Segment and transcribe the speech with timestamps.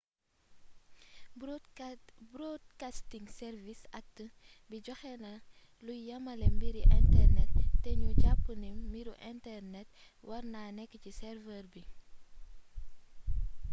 [2.39, 4.17] broadcasting service act
[4.69, 5.31] bi joxéna
[5.85, 7.51] luy yamalé mbiri internet
[7.83, 9.87] té gnu japp ni mbiru internet
[10.29, 11.81] warna nékk ci server bi